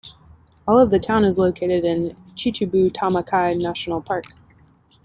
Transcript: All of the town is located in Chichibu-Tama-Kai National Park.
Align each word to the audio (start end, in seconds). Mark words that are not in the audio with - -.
All 0.67 0.79
of 0.79 0.89
the 0.89 0.97
town 0.97 1.23
is 1.23 1.37
located 1.37 1.85
in 1.85 2.17
Chichibu-Tama-Kai 2.35 3.53
National 3.53 4.01
Park. 4.01 4.25